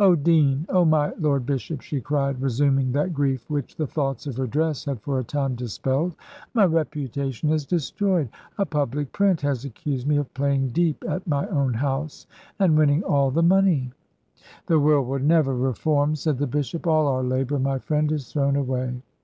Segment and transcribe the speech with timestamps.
[0.00, 0.66] "Oh, Dean!
[0.70, 4.84] oh, my Lord Bishop!" she cried, resuming that grief which the thoughts of her dress
[4.86, 6.16] had for a time dispelled
[6.52, 8.28] "My reputation is destroyed
[8.58, 12.26] a public print has accused me of playing deep at my own house,
[12.58, 13.92] and winning all the money."
[14.66, 18.56] "The world will never reform," said the bishop: "all our labour, my friend, is thrown
[18.56, 19.00] away."